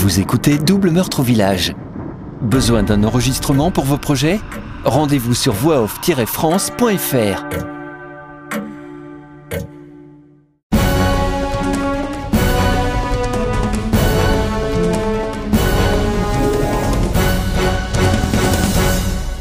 Vous 0.00 0.18
écoutez 0.18 0.56
Double 0.56 0.90
Meurtre 0.92 1.20
au 1.20 1.22
Village. 1.22 1.74
Besoin 2.40 2.82
d'un 2.82 3.04
enregistrement 3.04 3.70
pour 3.70 3.84
vos 3.84 3.98
projets? 3.98 4.40
Rendez-vous 4.82 5.34
sur 5.34 5.52
voixoff-france.fr. 5.52 7.44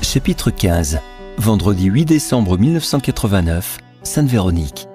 Chapitre 0.02 0.52
15 0.52 1.00
Vendredi 1.38 1.86
8 1.86 2.04
décembre 2.04 2.58
1989, 2.58 3.78
Sainte-Véronique. 4.04 4.90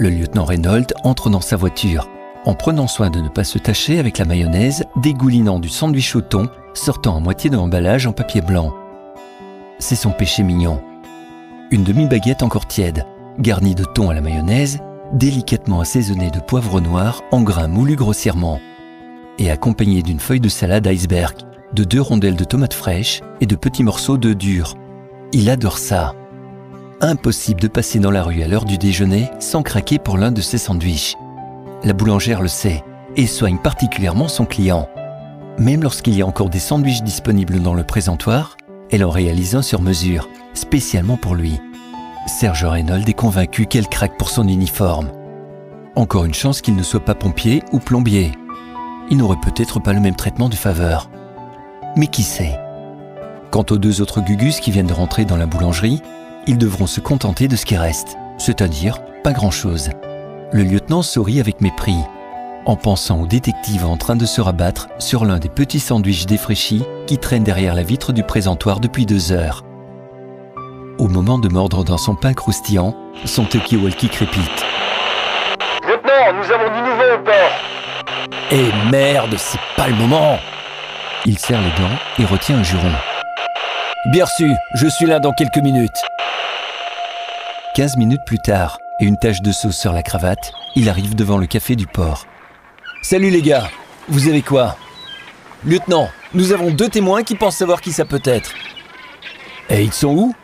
Le 0.00 0.10
lieutenant 0.10 0.44
Reynolds 0.44 0.92
entre 1.04 1.30
dans 1.30 1.40
sa 1.40 1.54
voiture, 1.54 2.08
en 2.44 2.54
prenant 2.54 2.86
soin 2.86 3.10
de 3.10 3.20
ne 3.20 3.28
pas 3.28 3.44
se 3.44 3.58
tacher 3.58 3.98
avec 3.98 4.18
la 4.18 4.24
mayonnaise 4.24 4.84
dégoulinant 4.96 5.58
du 5.58 5.68
sandwich 5.68 6.16
au 6.16 6.20
thon 6.20 6.48
sortant 6.74 7.16
à 7.16 7.20
moitié 7.20 7.50
de 7.50 7.56
l'emballage 7.56 8.06
en 8.06 8.12
papier 8.12 8.40
blanc. 8.40 8.72
C'est 9.78 9.96
son 9.96 10.10
péché 10.10 10.42
mignon. 10.42 10.80
Une 11.70 11.84
demi-baguette 11.84 12.42
encore 12.42 12.66
tiède, 12.66 13.04
garnie 13.38 13.74
de 13.74 13.84
thon 13.84 14.10
à 14.10 14.14
la 14.14 14.20
mayonnaise, 14.20 14.78
délicatement 15.12 15.80
assaisonnée 15.80 16.30
de 16.30 16.40
poivre 16.40 16.80
noir 16.80 17.22
en 17.30 17.42
grains 17.42 17.68
moulus 17.68 17.96
grossièrement, 17.96 18.60
et 19.38 19.50
accompagnée 19.50 20.02
d'une 20.02 20.20
feuille 20.20 20.40
de 20.40 20.48
salade 20.48 20.86
iceberg, 20.86 21.36
de 21.72 21.84
deux 21.84 22.00
rondelles 22.00 22.36
de 22.36 22.44
tomates 22.44 22.74
fraîches 22.74 23.20
et 23.40 23.46
de 23.46 23.56
petits 23.56 23.84
morceaux 23.84 24.18
de 24.18 24.32
dur. 24.32 24.74
Il 25.32 25.48
adore 25.50 25.78
ça. 25.78 26.14
Impossible 27.00 27.60
de 27.60 27.68
passer 27.68 27.98
dans 27.98 28.10
la 28.10 28.22
rue 28.22 28.42
à 28.42 28.48
l'heure 28.48 28.64
du 28.64 28.76
déjeuner 28.76 29.30
sans 29.38 29.62
craquer 29.62 29.98
pour 29.98 30.18
l'un 30.18 30.32
de 30.32 30.40
ses 30.40 30.58
sandwichs. 30.58 31.16
La 31.82 31.94
boulangère 31.94 32.42
le 32.42 32.48
sait 32.48 32.84
et 33.16 33.26
soigne 33.26 33.56
particulièrement 33.56 34.28
son 34.28 34.44
client. 34.44 34.86
Même 35.58 35.82
lorsqu'il 35.82 36.14
y 36.14 36.20
a 36.20 36.26
encore 36.26 36.50
des 36.50 36.58
sandwichs 36.58 37.02
disponibles 37.02 37.60
dans 37.60 37.72
le 37.72 37.84
présentoir, 37.84 38.58
elle 38.90 39.04
en 39.04 39.10
réalise 39.10 39.54
un 39.54 39.62
sur 39.62 39.80
mesure, 39.80 40.28
spécialement 40.52 41.16
pour 41.16 41.34
lui. 41.34 41.58
Serge 42.26 42.66
Reynolds 42.66 43.08
est 43.08 43.14
convaincu 43.14 43.64
qu'elle 43.64 43.88
craque 43.88 44.18
pour 44.18 44.28
son 44.28 44.46
uniforme. 44.46 45.10
Encore 45.96 46.26
une 46.26 46.34
chance 46.34 46.60
qu'il 46.60 46.76
ne 46.76 46.82
soit 46.82 47.04
pas 47.04 47.14
pompier 47.14 47.62
ou 47.72 47.78
plombier. 47.78 48.32
Il 49.10 49.16
n'aurait 49.16 49.40
peut-être 49.42 49.80
pas 49.80 49.94
le 49.94 50.00
même 50.00 50.16
traitement 50.16 50.50
de 50.50 50.54
faveur. 50.54 51.10
Mais 51.96 52.08
qui 52.08 52.22
sait? 52.22 52.58
Quant 53.50 53.64
aux 53.70 53.78
deux 53.78 54.02
autres 54.02 54.20
Gugus 54.20 54.60
qui 54.60 54.70
viennent 54.70 54.86
de 54.86 54.92
rentrer 54.92 55.24
dans 55.24 55.36
la 55.36 55.46
boulangerie, 55.46 56.02
ils 56.46 56.58
devront 56.58 56.86
se 56.86 57.00
contenter 57.00 57.48
de 57.48 57.56
ce 57.56 57.64
qui 57.64 57.76
reste, 57.76 58.16
c'est-à-dire 58.36 59.00
pas 59.24 59.32
grand-chose. 59.32 59.90
Le 60.52 60.64
lieutenant 60.64 61.02
sourit 61.02 61.38
avec 61.38 61.60
mépris, 61.60 61.94
en 62.66 62.74
pensant 62.74 63.20
au 63.20 63.26
détective 63.28 63.86
en 63.86 63.96
train 63.96 64.16
de 64.16 64.26
se 64.26 64.40
rabattre 64.40 64.88
sur 64.98 65.24
l'un 65.24 65.38
des 65.38 65.48
petits 65.48 65.78
sandwichs 65.78 66.26
défraîchis 66.26 66.82
qui 67.06 67.18
traînent 67.18 67.44
derrière 67.44 67.76
la 67.76 67.84
vitre 67.84 68.12
du 68.12 68.24
présentoir 68.24 68.80
depuis 68.80 69.06
deux 69.06 69.30
heures. 69.30 69.62
Au 70.98 71.06
moment 71.06 71.38
de 71.38 71.48
mordre 71.48 71.84
dans 71.84 71.98
son 71.98 72.16
pain 72.16 72.34
croustillant, 72.34 72.96
son 73.26 73.44
talkie-walkie 73.44 74.08
crépite. 74.08 74.64
Lieutenant, 75.86 76.32
nous 76.34 76.52
avons 76.52 76.74
du 76.74 76.82
nouveau 76.82 77.14
au 77.14 77.24
port 77.24 78.50
Eh 78.50 78.90
merde, 78.90 79.36
c'est 79.38 79.60
pas 79.76 79.86
le 79.86 79.94
moment 79.94 80.36
Il 81.26 81.38
serre 81.38 81.60
les 81.60 81.80
dents 81.80 81.96
et 82.18 82.24
retient 82.24 82.58
un 82.58 82.64
juron. 82.64 82.92
Bien 84.06 84.24
reçu, 84.24 84.50
je 84.74 84.88
suis 84.88 85.06
là 85.06 85.20
dans 85.20 85.32
quelques 85.32 85.62
minutes. 85.62 86.02
15 87.76 87.96
minutes 87.98 88.24
plus 88.26 88.40
tard, 88.40 88.78
et 89.00 89.04
une 89.04 89.18
tache 89.18 89.42
de 89.42 89.52
sauce 89.52 89.78
sur 89.78 89.92
la 89.92 90.02
cravate, 90.02 90.52
il 90.76 90.88
arrive 90.88 91.14
devant 91.14 91.38
le 91.38 91.46
café 91.46 91.76
du 91.76 91.86
port. 91.86 92.26
Salut 93.02 93.30
les 93.30 93.42
gars, 93.42 93.70
vous 94.08 94.28
avez 94.28 94.42
quoi? 94.42 94.76
Lieutenant, 95.64 96.08
nous 96.34 96.52
avons 96.52 96.70
deux 96.70 96.88
témoins 96.88 97.22
qui 97.22 97.34
pensent 97.34 97.56
savoir 97.56 97.80
qui 97.80 97.92
ça 97.92 98.04
peut 98.04 98.22
être. 98.24 98.52
Et 99.68 99.82
ils 99.82 99.92
sont 99.92 100.14
où? 100.14 100.34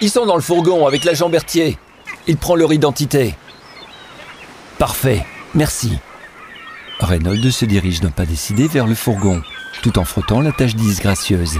Ils 0.00 0.10
sont 0.10 0.26
dans 0.26 0.36
le 0.36 0.42
fourgon 0.42 0.86
avec 0.86 1.04
l'agent 1.04 1.28
Berthier. 1.28 1.78
Il 2.26 2.36
prend 2.36 2.56
leur 2.56 2.72
identité. 2.72 3.34
Parfait, 4.78 5.24
merci. 5.54 5.98
Reynolds 7.00 7.52
se 7.52 7.64
dirige 7.64 8.00
d'un 8.00 8.10
pas 8.10 8.26
décidé 8.26 8.68
vers 8.68 8.86
le 8.86 8.94
fourgon, 8.94 9.42
tout 9.82 9.98
en 9.98 10.04
frottant 10.04 10.40
la 10.40 10.52
tâche 10.52 10.74
disgracieuse. 10.74 11.58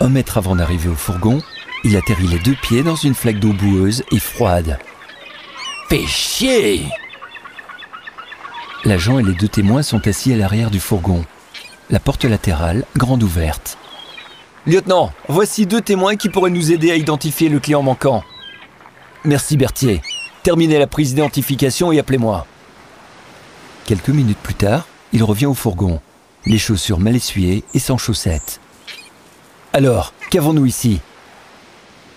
Un 0.00 0.08
mètre 0.08 0.38
avant 0.38 0.56
d'arriver 0.56 0.88
au 0.88 0.94
fourgon, 0.94 1.42
il 1.84 1.96
atterrit 1.96 2.28
les 2.28 2.38
deux 2.38 2.54
pieds 2.54 2.82
dans 2.82 2.96
une 2.96 3.14
flaque 3.14 3.40
d'eau 3.40 3.52
boueuse 3.52 4.04
et 4.12 4.18
froide. 4.18 4.78
Fais 5.88 6.06
chier 6.06 6.84
L'agent 8.84 9.18
et 9.18 9.22
les 9.22 9.32
deux 9.32 9.48
témoins 9.48 9.82
sont 9.82 10.06
assis 10.06 10.34
à 10.34 10.36
l'arrière 10.36 10.70
du 10.70 10.80
fourgon. 10.80 11.24
La 11.88 11.98
porte 11.98 12.26
latérale, 12.26 12.84
grande 12.94 13.22
ouverte. 13.22 13.78
Lieutenant, 14.66 15.12
voici 15.28 15.64
deux 15.64 15.80
témoins 15.80 16.16
qui 16.16 16.28
pourraient 16.28 16.50
nous 16.50 16.72
aider 16.72 16.90
à 16.90 16.96
identifier 16.96 17.48
le 17.48 17.58
client 17.58 17.82
manquant. 17.82 18.22
Merci 19.24 19.56
Berthier. 19.56 20.02
Terminez 20.42 20.78
la 20.78 20.86
prise 20.86 21.14
d'identification 21.14 21.90
et 21.90 21.98
appelez-moi. 21.98 22.46
Quelques 23.86 24.10
minutes 24.10 24.36
plus 24.42 24.52
tard, 24.52 24.86
il 25.14 25.24
revient 25.24 25.46
au 25.46 25.54
fourgon, 25.54 26.02
les 26.44 26.58
chaussures 26.58 27.00
mal 27.00 27.16
essuyées 27.16 27.64
et 27.72 27.78
sans 27.78 27.96
chaussettes. 27.96 28.60
Alors, 29.72 30.12
qu'avons-nous 30.30 30.66
ici? 30.66 31.00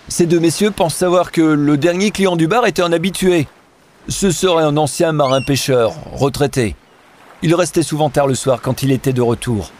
Ces 0.08 0.26
deux 0.26 0.40
messieurs 0.40 0.72
pensent 0.72 0.94
savoir 0.94 1.32
que 1.32 1.40
le 1.40 1.78
dernier 1.78 2.10
client 2.10 2.36
du 2.36 2.48
bar 2.48 2.66
était 2.66 2.82
un 2.82 2.92
habitué. 2.92 3.46
Ce 4.08 4.30
serait 4.30 4.64
un 4.64 4.76
ancien 4.76 5.12
marin-pêcheur, 5.12 5.94
retraité. 6.12 6.74
Il 7.42 7.54
restait 7.54 7.82
souvent 7.82 8.10
tard 8.10 8.26
le 8.26 8.34
soir 8.34 8.60
quand 8.60 8.82
il 8.82 8.92
était 8.92 9.12
de 9.12 9.22
retour. 9.22 9.70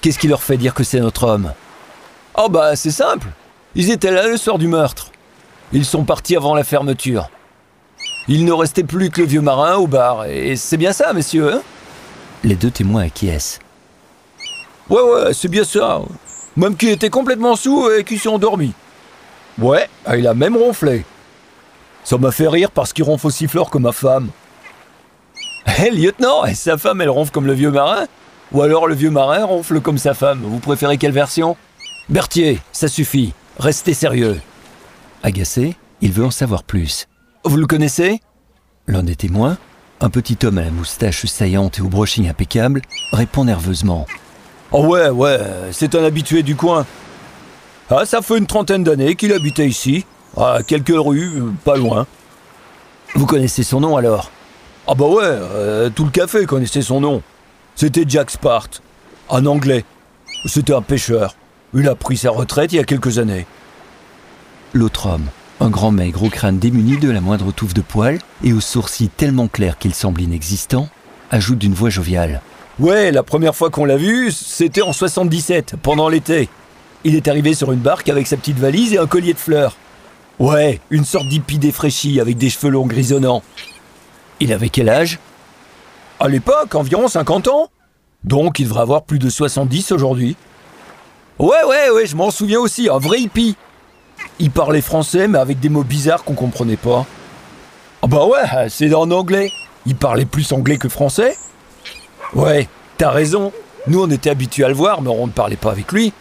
Qu'est-ce 0.00 0.18
qui 0.18 0.28
leur 0.28 0.42
fait 0.42 0.56
dire 0.56 0.74
que 0.74 0.84
c'est 0.84 1.00
notre 1.00 1.24
homme? 1.24 1.52
Oh 2.36 2.48
bah 2.48 2.76
c'est 2.76 2.90
simple. 2.90 3.28
Ils 3.74 3.90
étaient 3.90 4.10
là 4.10 4.26
le 4.26 4.36
soir 4.36 4.58
du 4.58 4.68
meurtre. 4.68 5.10
Ils 5.72 5.84
sont 5.84 6.04
partis 6.04 6.36
avant 6.36 6.54
la 6.54 6.64
fermeture. 6.64 7.30
Il 8.28 8.44
ne 8.44 8.52
restait 8.52 8.84
plus 8.84 9.10
que 9.10 9.20
le 9.20 9.26
vieux 9.26 9.40
marin 9.40 9.76
au 9.76 9.86
bar, 9.86 10.26
et 10.26 10.56
c'est 10.56 10.76
bien 10.76 10.92
ça, 10.92 11.12
messieurs, 11.12 11.54
hein? 11.54 11.62
Les 12.44 12.54
deux 12.54 12.70
témoins 12.70 13.04
acquiescent. 13.04 13.58
Ouais, 14.88 15.02
ouais, 15.02 15.32
c'est 15.32 15.48
bien 15.48 15.64
ça. 15.64 16.00
Même 16.56 16.76
qu'il 16.76 16.90
était 16.90 17.10
complètement 17.10 17.56
sous 17.56 17.90
et 17.90 18.04
qu'il 18.04 18.18
s'est 18.18 18.28
endormi. 18.28 18.72
Ouais, 19.58 19.88
il 20.16 20.26
a 20.26 20.34
même 20.34 20.56
ronflé. 20.56 21.04
Ça 22.04 22.18
m'a 22.18 22.32
fait 22.32 22.48
rire 22.48 22.70
parce 22.70 22.92
qu'il 22.92 23.04
ronfle 23.04 23.26
aussi 23.26 23.46
fort 23.46 23.70
que 23.70 23.78
ma 23.78 23.92
femme. 23.92 24.30
Hé, 25.66 25.90
lieutenant, 25.90 26.44
et 26.44 26.54
sa 26.54 26.78
femme, 26.78 27.00
elle 27.00 27.10
ronfle 27.10 27.30
comme 27.30 27.46
le 27.46 27.52
vieux 27.52 27.70
marin? 27.70 28.06
Ou 28.52 28.62
alors 28.62 28.86
le 28.88 28.94
vieux 28.94 29.10
marin 29.10 29.44
ronfle 29.44 29.80
comme 29.80 29.98
sa 29.98 30.14
femme 30.14 30.40
Vous 30.42 30.58
préférez 30.58 30.98
quelle 30.98 31.12
version? 31.12 31.56
Berthier, 32.08 32.58
ça 32.72 32.88
suffit. 32.88 33.32
Restez 33.58 33.94
sérieux. 33.94 34.40
Agacé, 35.22 35.76
il 36.00 36.12
veut 36.12 36.24
en 36.24 36.30
savoir 36.30 36.64
plus. 36.64 37.06
Vous 37.44 37.56
le 37.56 37.66
connaissez? 37.66 38.20
L'un 38.86 39.02
des 39.02 39.14
témoins, 39.14 39.58
un 40.00 40.10
petit 40.10 40.38
homme 40.44 40.58
à 40.58 40.62
la 40.62 40.70
moustache 40.70 41.26
saillante 41.26 41.78
et 41.78 41.82
au 41.82 41.88
brushing 41.88 42.28
impeccable, 42.28 42.82
répond 43.12 43.44
nerveusement. 43.44 44.06
Oh 44.72 44.86
ouais, 44.86 45.10
ouais, 45.10 45.38
c'est 45.72 45.94
un 45.94 46.02
habitué 46.02 46.42
du 46.42 46.56
coin. 46.56 46.86
Ah, 47.90 48.06
ça 48.06 48.22
fait 48.22 48.38
une 48.38 48.46
trentaine 48.46 48.84
d'années 48.84 49.14
qu'il 49.14 49.32
habitait 49.32 49.66
ici, 49.68 50.06
à 50.36 50.60
quelques 50.66 50.94
rues, 50.94 51.42
pas 51.64 51.76
loin. 51.76 52.06
Vous 53.14 53.26
connaissez 53.26 53.62
son 53.62 53.80
nom 53.80 53.96
alors? 53.96 54.30
Ah 54.86 54.94
bah 54.94 55.06
ouais, 55.06 55.24
euh, 55.24 55.90
tout 55.90 56.04
le 56.04 56.10
café 56.10 56.46
connaissait 56.46 56.82
son 56.82 57.00
nom. 57.00 57.22
C'était 57.74 58.04
Jack 58.06 58.30
Spart, 58.30 58.82
un 59.30 59.46
anglais. 59.46 59.84
C'était 60.46 60.74
un 60.74 60.82
pêcheur. 60.82 61.34
Il 61.74 61.88
a 61.88 61.94
pris 61.94 62.16
sa 62.16 62.30
retraite 62.30 62.72
il 62.72 62.76
y 62.76 62.80
a 62.80 62.84
quelques 62.84 63.18
années. 63.18 63.46
L'autre 64.72 65.06
homme, 65.06 65.26
un 65.60 65.70
grand 65.70 65.90
maigre 65.90 66.22
au 66.24 66.28
crâne 66.28 66.58
démuni 66.58 66.98
de 66.98 67.10
la 67.10 67.20
moindre 67.20 67.52
touffe 67.52 67.74
de 67.74 67.82
poils 67.82 68.18
et 68.42 68.52
aux 68.52 68.60
sourcils 68.60 69.08
tellement 69.08 69.48
clairs 69.48 69.78
qu'ils 69.78 69.94
semblent 69.94 70.22
inexistants, 70.22 70.88
ajoute 71.30 71.58
d'une 71.58 71.74
voix 71.74 71.90
joviale. 71.90 72.40
Ouais, 72.78 73.12
la 73.12 73.22
première 73.22 73.54
fois 73.54 73.70
qu'on 73.70 73.84
l'a 73.84 73.96
vu, 73.96 74.32
c'était 74.32 74.82
en 74.82 74.92
77, 74.92 75.74
pendant 75.82 76.08
l'été. 76.08 76.48
Il 77.04 77.14
est 77.14 77.28
arrivé 77.28 77.54
sur 77.54 77.72
une 77.72 77.80
barque 77.80 78.08
avec 78.08 78.26
sa 78.26 78.36
petite 78.36 78.58
valise 78.58 78.94
et 78.94 78.98
un 78.98 79.06
collier 79.06 79.34
de 79.34 79.38
fleurs. 79.38 79.76
Ouais, 80.40 80.80
une 80.88 81.04
sorte 81.04 81.28
d'hippie 81.28 81.58
défraîchi 81.58 82.18
avec 82.18 82.38
des 82.38 82.48
cheveux 82.48 82.70
longs 82.70 82.86
grisonnants. 82.86 83.42
Il 84.40 84.54
avait 84.54 84.70
quel 84.70 84.88
âge? 84.88 85.18
À 86.18 86.28
l'époque, 86.28 86.74
environ 86.74 87.08
50 87.08 87.48
ans. 87.48 87.68
Donc 88.24 88.58
il 88.58 88.64
devrait 88.64 88.80
avoir 88.80 89.02
plus 89.02 89.18
de 89.18 89.28
70 89.28 89.92
aujourd'hui. 89.92 90.36
Ouais, 91.38 91.62
ouais, 91.68 91.90
ouais, 91.90 92.06
je 92.06 92.16
m'en 92.16 92.30
souviens 92.30 92.58
aussi, 92.58 92.88
un 92.88 92.96
vrai 92.96 93.20
hippie. 93.20 93.54
Il 94.38 94.50
parlait 94.50 94.80
français, 94.80 95.28
mais 95.28 95.38
avec 95.38 95.60
des 95.60 95.68
mots 95.68 95.84
bizarres 95.84 96.24
qu'on 96.24 96.34
comprenait 96.34 96.78
pas. 96.78 97.04
Ah 98.00 98.06
bah 98.06 98.24
ouais, 98.24 98.68
c'est 98.70 98.94
en 98.94 99.10
anglais. 99.10 99.50
Il 99.84 99.94
parlait 99.94 100.24
plus 100.24 100.52
anglais 100.52 100.78
que 100.78 100.88
français. 100.88 101.36
Ouais, 102.34 102.66
t'as 102.96 103.10
raison. 103.10 103.52
Nous, 103.86 104.02
on 104.02 104.10
était 104.10 104.30
habitués 104.30 104.64
à 104.64 104.68
le 104.68 104.74
voir, 104.74 105.02
mais 105.02 105.10
on 105.10 105.26
ne 105.26 105.32
parlait 105.32 105.56
pas 105.56 105.70
avec 105.70 105.92
lui. 105.92 106.14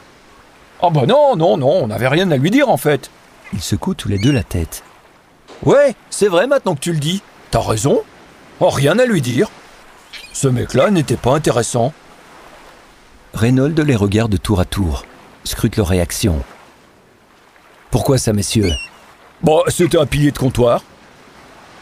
Ah 0.82 0.90
bah 0.90 1.06
non, 1.08 1.38
non, 1.38 1.56
non, 1.56 1.84
on 1.84 1.88
n'avait 1.88 2.10
rien 2.10 2.30
à 2.32 2.38
lui 2.38 2.52
dire 2.52 2.68
en 2.70 2.78
fait. 2.78 3.10
Ils 3.54 3.62
secouent 3.62 3.96
tous 3.96 4.10
les 4.10 4.20
deux 4.20 4.32
la 4.32 4.44
tête. 4.44 4.84
Ouais, 5.64 5.96
c'est 6.10 6.28
vrai 6.28 6.48
maintenant 6.48 6.76
que 6.76 6.80
tu 6.80 6.94
le 6.94 7.00
dis. 7.00 7.22
T'as 7.52 7.62
raison. 7.62 8.04
Oh, 8.60 8.70
rien 8.70 9.00
à 9.00 9.06
lui 9.06 9.22
dire. 9.22 9.50
Ce 10.34 10.48
mec-là 10.48 10.92
n'était 10.92 11.18
pas 11.18 11.34
intéressant. 11.34 11.94
Reynolds 13.34 13.84
les 13.84 13.96
regarde 13.96 14.42
tour 14.42 14.60
à 14.60 14.66
tour, 14.66 15.06
scrute 15.44 15.78
leur 15.78 15.88
réaction. 15.88 16.44
Pourquoi 17.92 18.18
ça, 18.18 18.34
messieurs? 18.34 18.72
Bon, 19.42 19.64
c'était 19.68 19.98
un 19.98 20.06
pilier 20.06 20.32
de 20.32 20.38
comptoir. 20.38 20.84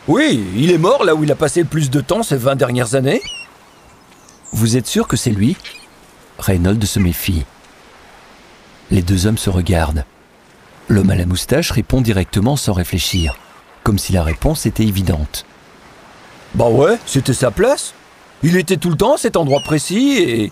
Oui, 0.08 0.46
il 0.56 0.72
est 0.72 0.78
mort 0.78 1.04
là 1.04 1.16
où 1.16 1.24
il 1.24 1.32
a 1.32 1.36
passé 1.36 1.62
le 1.62 1.68
plus 1.68 1.90
de 1.90 2.00
temps 2.00 2.24
ces 2.24 2.38
20 2.38 2.56
dernières 2.56 2.96
années. 2.96 3.22
Vous 4.54 4.78
êtes 4.78 4.88
sûr 4.88 5.08
que 5.08 5.18
c'est 5.18 5.32
lui? 5.32 5.58
Reynolds 6.40 6.86
se 6.86 7.00
méfie. 7.00 7.46
Les 8.90 9.02
deux 9.02 9.28
hommes 9.28 9.38
se 9.38 9.50
regardent. 9.50 10.06
L'homme 10.90 11.10
à 11.10 11.16
la 11.16 11.26
moustache 11.26 11.72
répond 11.72 12.02
directement 12.02 12.56
sans 12.56 12.74
réfléchir, 12.74 13.36
comme 13.84 13.98
si 13.98 14.14
la 14.14 14.24
réponse 14.24 14.66
était 14.66 14.86
évidente. 14.86 15.46
Bah 16.56 16.70
ouais, 16.70 16.98
c'était 17.06 17.34
sa 17.34 17.52
place. 17.52 17.94
Il 18.42 18.56
était 18.56 18.78
tout 18.78 18.90
le 18.90 18.96
temps 18.96 19.16
à 19.16 19.18
cet 19.18 19.36
endroit 19.36 19.60
précis 19.60 20.18
et... 20.18 20.44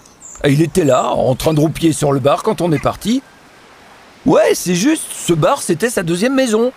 et 0.44 0.52
il 0.52 0.62
était 0.62 0.84
là, 0.84 1.06
en 1.12 1.36
train 1.36 1.54
de 1.54 1.60
roupiller 1.60 1.94
sur 1.94 2.12
le 2.12 2.20
bar 2.20 2.44
quand 2.44 2.60
on 2.60 2.72
est 2.72 2.82
parti. 2.82 3.22
Ouais, 4.26 4.56
c'est 4.56 4.76
juste, 4.76 5.06
ce 5.12 5.34
bar 5.34 5.62
c'était 5.62 5.90
sa 5.90 6.04
deuxième 6.04 6.36
maison. 6.36 6.74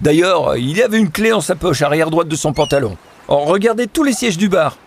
D'ailleurs, 0.00 0.56
il 0.56 0.80
avait 0.82 0.98
une 0.98 1.10
clé 1.10 1.32
en 1.32 1.40
sa 1.40 1.54
poche 1.54 1.82
arrière 1.82 2.10
droite 2.10 2.28
de 2.28 2.36
son 2.36 2.52
pantalon. 2.52 2.96
Regardez 3.28 3.88
tous 3.88 4.04
les 4.04 4.12
sièges 4.12 4.38
du 4.38 4.48
bar. 4.48 4.78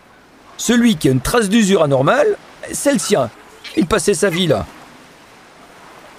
Celui 0.58 0.96
qui 0.96 1.10
a 1.10 1.12
une 1.12 1.22
trace 1.22 1.50
d'usure 1.50 1.84
anormale, 1.84 2.38
c'est 2.72 2.94
le 2.94 3.00
sien. 3.00 3.30
Il 3.78 3.86
passait 3.86 4.14
sa 4.14 4.30
vie 4.30 4.48
là. 4.48 4.66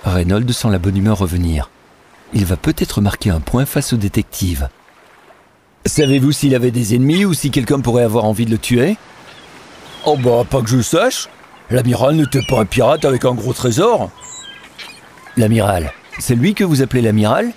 Reynolds 0.04 0.52
sent 0.52 0.68
la 0.70 0.78
bonne 0.78 0.96
humeur 0.96 1.18
revenir. 1.18 1.70
Il 2.32 2.44
va 2.44 2.56
peut-être 2.56 3.00
marquer 3.00 3.30
un 3.30 3.40
point 3.40 3.66
face 3.66 3.92
au 3.92 3.96
détective. 3.96 4.68
Savez-vous 5.84 6.32
s'il 6.32 6.54
avait 6.54 6.70
des 6.70 6.94
ennemis 6.94 7.24
ou 7.24 7.34
si 7.34 7.50
quelqu'un 7.50 7.80
pourrait 7.80 8.04
avoir 8.04 8.24
envie 8.24 8.44
de 8.44 8.50
le 8.50 8.58
tuer? 8.58 8.96
Oh 10.06 10.16
bah, 10.16 10.44
pas 10.48 10.62
que 10.62 10.68
je 10.68 10.80
sache. 10.80 11.28
L'amiral 11.70 12.16
n'était 12.16 12.42
pas 12.48 12.60
un 12.60 12.66
pirate 12.66 13.04
avec 13.04 13.24
un 13.24 13.34
gros 13.34 13.52
trésor. 13.52 14.10
L'amiral, 15.36 15.92
c'est 16.18 16.34
lui 16.34 16.54
que 16.54 16.64
vous 16.64 16.82
appelez 16.82 17.02
l'amiral? 17.02 17.52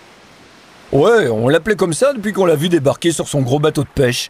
Ouais, 0.92 1.28
on 1.28 1.50
l'appelait 1.50 1.76
comme 1.76 1.94
ça 1.94 2.14
depuis 2.14 2.34
qu'on 2.34 2.46
l'a 2.46 2.56
vu 2.56 2.70
débarquer 2.70 3.12
sur 3.12 3.28
son 3.28 3.42
gros 3.42 3.60
bateau 3.60 3.84
de 3.84 3.90
pêche. 3.90 4.30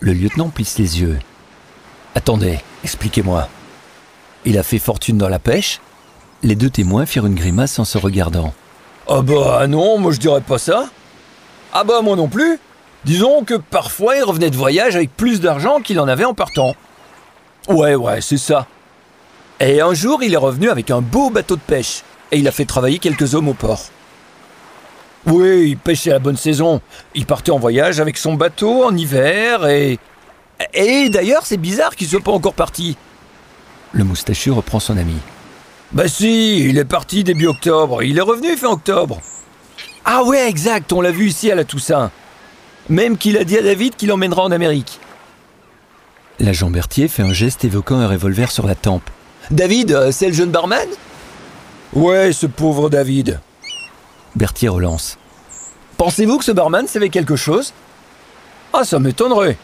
Le 0.00 0.12
lieutenant 0.12 0.48
plisse 0.48 0.78
les 0.78 1.00
yeux. 1.00 1.18
Attendez, 2.14 2.58
expliquez-moi. 2.84 3.48
Il 4.44 4.58
a 4.58 4.62
fait 4.62 4.78
fortune 4.78 5.18
dans 5.18 5.28
la 5.28 5.38
pêche? 5.38 5.80
Les 6.42 6.54
deux 6.54 6.70
témoins 6.70 7.06
firent 7.06 7.26
une 7.26 7.34
grimace 7.34 7.78
en 7.78 7.84
se 7.84 7.98
regardant. 7.98 8.52
Ah 9.08 9.22
bah 9.22 9.66
non, 9.66 9.98
moi 9.98 10.12
je 10.12 10.18
dirais 10.18 10.42
pas 10.42 10.58
ça. 10.58 10.84
Ah 11.72 11.84
bah 11.84 12.02
moi 12.02 12.14
non 12.14 12.28
plus. 12.28 12.58
Disons 13.04 13.44
que 13.44 13.54
parfois 13.54 14.16
il 14.16 14.22
revenait 14.22 14.50
de 14.50 14.56
voyage 14.56 14.96
avec 14.96 15.16
plus 15.16 15.40
d'argent 15.40 15.80
qu'il 15.80 15.98
en 15.98 16.08
avait 16.08 16.26
en 16.26 16.34
partant. 16.34 16.74
Ouais, 17.68 17.94
ouais, 17.94 18.20
c'est 18.20 18.38
ça. 18.38 18.66
Et 19.60 19.80
un 19.80 19.94
jour, 19.94 20.22
il 20.22 20.34
est 20.34 20.38
revenu 20.38 20.70
avec 20.70 20.90
un 20.90 21.00
beau 21.00 21.30
bateau 21.30 21.56
de 21.56 21.60
pêche 21.60 22.02
et 22.30 22.38
il 22.38 22.46
a 22.46 22.52
fait 22.52 22.64
travailler 22.64 22.98
quelques 22.98 23.34
hommes 23.34 23.48
au 23.48 23.54
port. 23.54 23.86
Oui, 25.26 25.70
il 25.70 25.78
pêchait 25.78 26.10
la 26.10 26.18
bonne 26.18 26.36
saison. 26.36 26.80
Il 27.14 27.26
partait 27.26 27.50
en 27.50 27.58
voyage 27.58 28.00
avec 28.00 28.16
son 28.18 28.34
bateau 28.34 28.84
en 28.84 28.96
hiver 28.96 29.66
et. 29.66 29.98
Et 30.74 31.08
d'ailleurs, 31.08 31.46
c'est 31.46 31.56
bizarre 31.56 31.94
qu'il 31.94 32.08
soit 32.08 32.20
pas 32.20 32.32
encore 32.32 32.54
parti. 32.54 32.96
Le 33.92 34.04
moustachu 34.04 34.50
reprend 34.50 34.80
son 34.80 34.96
ami. 34.96 35.14
Bah 35.92 36.06
si, 36.06 36.58
il 36.68 36.76
est 36.78 36.84
parti 36.84 37.24
début 37.24 37.46
octobre. 37.46 38.02
Il 38.02 38.18
est 38.18 38.22
revenu 38.22 38.56
fin 38.56 38.68
octobre. 38.68 39.20
Ah 40.04 40.22
ouais, 40.24 40.48
exact, 40.48 40.92
on 40.92 41.00
l'a 41.00 41.10
vu 41.10 41.28
ici 41.28 41.50
à 41.50 41.54
la 41.54 41.64
Toussaint. 41.64 42.10
Même 42.88 43.16
qu'il 43.16 43.36
a 43.36 43.44
dit 43.44 43.58
à 43.58 43.62
David 43.62 43.96
qu'il 43.96 44.12
emmènera 44.12 44.42
en 44.42 44.50
Amérique. 44.50 45.00
L'agent 46.40 46.70
Berthier 46.70 47.08
fait 47.08 47.22
un 47.22 47.32
geste 47.32 47.64
évoquant 47.64 47.98
un 47.98 48.08
revolver 48.08 48.50
sur 48.50 48.66
la 48.66 48.74
tempe. 48.74 49.10
David, 49.50 49.92
euh, 49.92 50.12
c'est 50.12 50.28
le 50.28 50.34
jeune 50.34 50.50
barman? 50.50 50.88
Ouais, 51.92 52.32
ce 52.32 52.46
pauvre 52.46 52.90
David. 52.90 53.40
Berthier 54.36 54.68
relance. 54.68 55.18
Pensez-vous 55.96 56.38
que 56.38 56.44
ce 56.44 56.52
barman 56.52 56.86
savait 56.86 57.08
quelque 57.08 57.36
chose? 57.36 57.72
Ah, 58.72 58.84
ça 58.84 58.98
m'étonnerait. 58.98 59.56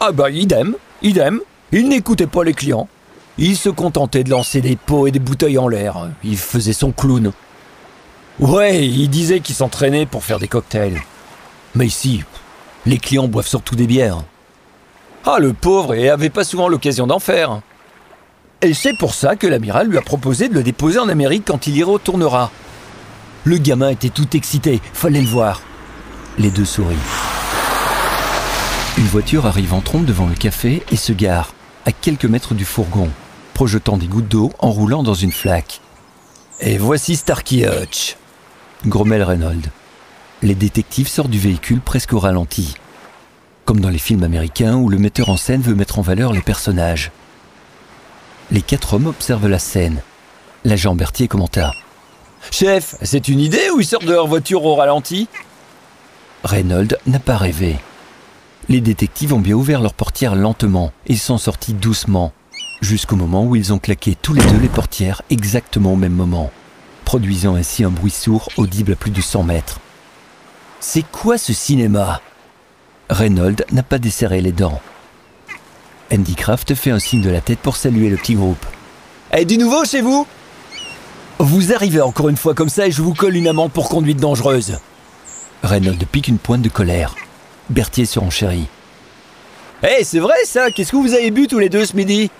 Ah 0.00 0.10
bah, 0.12 0.30
idem, 0.30 0.74
idem. 1.02 1.40
Il 1.70 1.88
n'écoutait 1.88 2.26
pas 2.26 2.44
les 2.44 2.54
clients. 2.54 2.88
Il 3.42 3.56
se 3.56 3.70
contentait 3.70 4.22
de 4.22 4.28
lancer 4.28 4.60
des 4.60 4.76
pots 4.76 5.06
et 5.06 5.10
des 5.10 5.18
bouteilles 5.18 5.56
en 5.56 5.66
l'air. 5.66 6.10
Il 6.22 6.36
faisait 6.36 6.74
son 6.74 6.92
clown. 6.92 7.32
Ouais, 8.38 8.86
il 8.86 9.08
disait 9.08 9.40
qu'il 9.40 9.54
s'entraînait 9.54 10.04
pour 10.04 10.24
faire 10.24 10.38
des 10.38 10.46
cocktails. 10.46 11.00
Mais 11.74 11.86
ici, 11.86 12.22
les 12.84 12.98
clients 12.98 13.28
boivent 13.28 13.46
surtout 13.46 13.76
des 13.76 13.86
bières. 13.86 14.24
Ah, 15.24 15.38
le 15.38 15.54
pauvre, 15.54 15.94
et 15.94 16.10
avait 16.10 16.28
pas 16.28 16.44
souvent 16.44 16.68
l'occasion 16.68 17.06
d'en 17.06 17.18
faire. 17.18 17.62
Et 18.60 18.74
c'est 18.74 18.96
pour 18.98 19.14
ça 19.14 19.36
que 19.36 19.46
l'amiral 19.46 19.88
lui 19.88 19.96
a 19.96 20.02
proposé 20.02 20.50
de 20.50 20.54
le 20.54 20.62
déposer 20.62 20.98
en 20.98 21.08
Amérique 21.08 21.44
quand 21.46 21.66
il 21.66 21.78
y 21.78 21.82
retournera. 21.82 22.50
Le 23.44 23.56
gamin 23.56 23.88
était 23.88 24.10
tout 24.10 24.36
excité, 24.36 24.82
fallait 24.92 25.22
le 25.22 25.26
voir. 25.26 25.62
Les 26.36 26.50
deux 26.50 26.66
sourient. 26.66 26.96
Une 28.98 29.06
voiture 29.06 29.46
arrive 29.46 29.72
en 29.72 29.80
trompe 29.80 30.04
devant 30.04 30.26
le 30.26 30.34
café 30.34 30.82
et 30.90 30.96
se 30.96 31.14
gare, 31.14 31.54
à 31.86 31.92
quelques 31.92 32.26
mètres 32.26 32.52
du 32.52 32.66
fourgon, 32.66 33.08
projetant 33.60 33.98
des 33.98 34.06
gouttes 34.06 34.26
d'eau 34.26 34.50
en 34.60 34.70
roulant 34.70 35.02
dans 35.02 35.12
une 35.12 35.32
flaque. 35.32 35.82
Et 36.60 36.78
voici 36.78 37.14
Starkey 37.14 37.68
Hutch, 37.68 38.16
grommelle 38.86 39.22
Reynolds. 39.22 39.68
Les 40.40 40.54
détectives 40.54 41.08
sortent 41.08 41.28
du 41.28 41.38
véhicule 41.38 41.82
presque 41.82 42.14
au 42.14 42.18
ralenti, 42.18 42.74
comme 43.66 43.80
dans 43.80 43.90
les 43.90 43.98
films 43.98 44.22
américains 44.22 44.76
où 44.76 44.88
le 44.88 44.96
metteur 44.96 45.28
en 45.28 45.36
scène 45.36 45.60
veut 45.60 45.74
mettre 45.74 45.98
en 45.98 46.02
valeur 46.02 46.32
les 46.32 46.40
personnages. 46.40 47.10
Les 48.50 48.62
quatre 48.62 48.94
hommes 48.94 49.08
observent 49.08 49.46
la 49.46 49.58
scène. 49.58 50.00
L'agent 50.64 50.94
Berthier 50.94 51.28
commenta. 51.28 51.74
Chef, 52.50 52.94
c'est 53.02 53.28
une 53.28 53.40
idée 53.40 53.68
ou 53.74 53.80
ils 53.80 53.86
sortent 53.86 54.06
de 54.06 54.14
leur 54.14 54.26
voiture 54.26 54.64
au 54.64 54.74
ralenti? 54.74 55.28
Reynolds 56.44 56.96
n'a 57.04 57.18
pas 57.18 57.36
rêvé. 57.36 57.76
Les 58.70 58.80
détectives 58.80 59.34
ont 59.34 59.38
bien 59.38 59.54
ouvert 59.54 59.82
leur 59.82 59.92
portière 59.92 60.34
lentement 60.34 60.92
et 61.06 61.16
sont 61.16 61.36
sortis 61.36 61.74
doucement, 61.74 62.32
jusqu'au 62.80 63.16
moment 63.16 63.44
où 63.44 63.56
ils 63.56 63.72
ont 63.72 63.78
claqué 63.78 64.16
tous 64.20 64.34
les 64.34 64.42
deux 64.42 64.58
les 64.58 64.68
portières 64.68 65.22
exactement 65.30 65.92
au 65.92 65.96
même 65.96 66.12
moment, 66.12 66.50
produisant 67.04 67.54
ainsi 67.54 67.84
un 67.84 67.90
bruit 67.90 68.10
sourd 68.10 68.48
audible 68.56 68.92
à 68.92 68.96
plus 68.96 69.10
de 69.10 69.20
100 69.20 69.42
mètres. 69.42 69.80
C'est 70.80 71.04
quoi 71.10 71.38
ce 71.38 71.52
cinéma? 71.52 72.20
Reynolds 73.10 73.64
n'a 73.72 73.82
pas 73.82 73.98
desserré 73.98 74.40
les 74.40 74.52
dents. 74.52 74.80
Andy 76.12 76.34
Kraft 76.34 76.74
fait 76.74 76.90
un 76.90 76.98
signe 76.98 77.22
de 77.22 77.30
la 77.30 77.40
tête 77.40 77.58
pour 77.58 77.76
saluer 77.76 78.08
le 78.08 78.16
petit 78.16 78.34
groupe. 78.34 78.64
Et 79.36 79.44
du 79.44 79.58
nouveau 79.58 79.84
chez 79.84 80.00
vous? 80.00 80.26
Vous 81.38 81.72
arrivez 81.72 82.00
encore 82.00 82.28
une 82.28 82.36
fois 82.36 82.54
comme 82.54 82.68
ça 82.68 82.86
et 82.86 82.90
je 82.90 83.02
vous 83.02 83.14
colle 83.14 83.36
une 83.36 83.48
amende 83.48 83.72
pour 83.72 83.88
conduite 83.88 84.18
dangereuse. 84.18 84.78
Reynolds 85.62 86.06
pique 86.10 86.28
une 86.28 86.38
pointe 86.38 86.62
de 86.62 86.68
colère. 86.68 87.14
Berthier 87.68 88.06
surenchérit. 88.06 88.66
Hé, 89.82 90.02
c'est 90.04 90.18
vrai 90.18 90.34
ça? 90.44 90.70
Qu'est-ce 90.70 90.92
que 90.92 90.96
vous 90.96 91.14
avez 91.14 91.30
bu 91.30 91.46
tous 91.46 91.58
les 91.58 91.68
deux 91.68 91.86
ce 91.86 91.96
midi? 91.96 92.30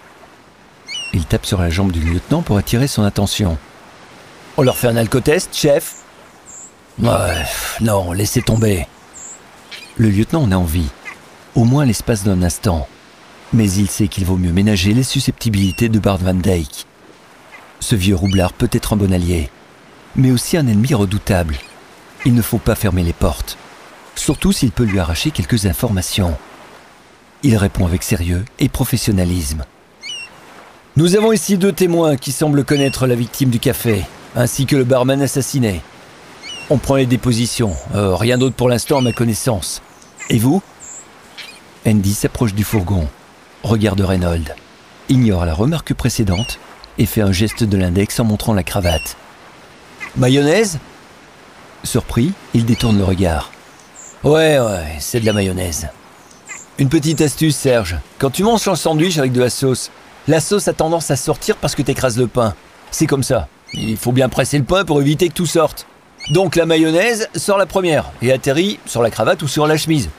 Il 1.13 1.25
tape 1.25 1.47
sur 1.47 1.61
la 1.61 1.71
jambe 1.71 1.93
du 1.93 2.01
lieutenant 2.01 2.43
pour 2.43 2.57
attirer 2.57 2.87
son 2.87 3.03
attention. 3.03 3.59
On 4.57 4.63
leur 4.63 4.77
fait 4.77 4.89
un 4.89 4.97
alcotest, 4.97 5.55
chef? 5.55 5.97
Non, 7.81 8.13
laissez 8.13 8.43
tomber. 8.43 8.87
Le 9.97 10.09
lieutenant 10.11 10.43
en 10.43 10.53
a 10.53 10.57
envie, 10.57 10.89
au 11.55 11.65
moins 11.65 11.85
l'espace 11.85 12.25
d'un 12.25 12.43
instant. 12.43 12.87
Mais 13.53 13.71
il 13.73 13.89
sait 13.89 14.09
qu'il 14.09 14.25
vaut 14.25 14.37
mieux 14.37 14.53
ménager 14.53 14.95
les 14.95 15.03
susceptibilités 15.03 15.89
de 15.89 15.99
Bart 15.99 16.19
Van 16.19 16.35
Dyke. 16.35 16.87
Ce 17.81 17.97
vieux 17.97 18.15
roublard 18.15 18.53
peut 18.53 18.69
être 18.73 18.93
un 18.93 18.97
bon 18.97 19.13
allié, 19.13 19.51
mais 20.15 20.31
aussi 20.31 20.57
un 20.57 20.67
ennemi 20.67 20.95
redoutable. 20.95 21.57
Il 22.25 22.35
ne 22.35 22.43
faut 22.43 22.59
pas 22.59 22.75
fermer 22.75 23.03
les 23.03 23.15
portes, 23.15 23.57
surtout 24.15 24.53
s'il 24.53 24.71
peut 24.71 24.85
lui 24.85 25.01
arracher 25.01 25.31
quelques 25.31 25.67
informations. 25.67 26.37
Il 27.43 27.57
répond 27.57 27.87
avec 27.87 28.03
sérieux 28.03 28.45
et 28.59 28.69
professionnalisme. 28.69 29.65
Nous 31.01 31.17
avons 31.17 31.33
ici 31.33 31.57
deux 31.57 31.73
témoins 31.73 32.19
qui 32.19 32.31
semblent 32.31 32.63
connaître 32.63 33.07
la 33.07 33.15
victime 33.15 33.49
du 33.49 33.59
café, 33.59 34.05
ainsi 34.37 34.67
que 34.67 34.77
le 34.77 34.85
barman 34.85 35.23
assassiné. 35.23 35.81
On 36.69 36.77
prend 36.77 36.97
les 36.97 37.07
dépositions, 37.07 37.75
euh, 37.95 38.15
rien 38.15 38.37
d'autre 38.37 38.55
pour 38.55 38.69
l'instant 38.69 38.99
à 38.99 39.01
ma 39.01 39.13
connaissance. 39.13 39.81
Et 40.29 40.39
vous? 40.39 40.63
Andy 41.87 42.13
s'approche 42.13 42.53
du 42.53 42.65
fourgon, 42.65 43.09
regarde 43.63 44.03
Reynolds, 44.03 44.55
ignore 45.09 45.47
la 45.47 45.55
remarque 45.55 45.95
précédente 45.95 46.59
et 46.99 47.07
fait 47.07 47.23
un 47.23 47.33
geste 47.33 47.65
de 47.65 47.79
l'index 47.79 48.21
en 48.21 48.25
montrant 48.25 48.53
la 48.53 48.63
cravate. 48.63 49.17
Mayonnaise? 50.17 50.81
Surpris, 51.83 52.35
il 52.53 52.67
détourne 52.67 52.99
le 52.99 53.05
regard. 53.05 53.51
Ouais, 54.23 54.59
ouais, 54.61 54.97
c'est 54.99 55.21
de 55.21 55.25
la 55.25 55.33
mayonnaise. 55.33 55.89
Une 56.77 56.91
petite 56.91 57.23
astuce, 57.23 57.57
Serge. 57.57 57.97
Quand 58.19 58.29
tu 58.29 58.43
manges 58.43 58.69
un 58.69 58.77
sandwich 58.77 59.17
avec 59.17 59.33
de 59.33 59.41
la 59.41 59.49
sauce, 59.49 59.91
la 60.29 60.41
sauce 60.41 60.69
a 60.69 60.73
tendance 60.73 61.11
à 61.11 61.17
sortir 61.17 61.57
parce 61.57 61.75
que 61.75 61.83
t'écrases 61.83 62.19
le 62.19 62.27
pain. 62.27 62.55
C'est 62.91 63.07
comme 63.07 63.23
ça. 63.23 63.49
Il 63.73 63.97
faut 63.97 64.13
bien 64.13 64.29
presser 64.29 64.59
le 64.59 64.65
pain 64.65 64.85
pour 64.85 65.01
éviter 65.01 65.29
que 65.29 65.35
tout 65.35 65.47
sorte. 65.47 65.87
Donc 66.31 66.57
la 66.57 66.67
mayonnaise 66.67 67.29
sort 67.35 67.59
la 67.59 67.67
première 67.67 68.11
et 68.21 68.33
atterrit 68.33 68.79
sur 68.87 69.03
la 69.03 69.11
cravate 69.11 69.43
ou 69.43 69.49
sur 69.49 69.67
la 69.67 69.77
chemise. 69.77 70.11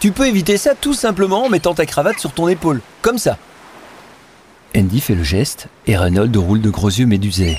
Tu 0.00 0.12
peux 0.12 0.26
éviter 0.26 0.56
ça 0.56 0.74
tout 0.74 0.94
simplement 0.94 1.46
en 1.46 1.48
mettant 1.48 1.74
ta 1.74 1.86
cravate 1.86 2.18
sur 2.18 2.32
ton 2.32 2.48
épaule, 2.48 2.80
comme 3.02 3.18
ça. 3.18 3.36
Andy 4.76 5.00
fait 5.00 5.14
le 5.14 5.24
geste 5.24 5.68
et 5.86 5.96
Reynolds 5.96 6.36
roule 6.36 6.60
de 6.60 6.70
gros 6.70 6.88
yeux 6.88 7.06
médusés. 7.06 7.58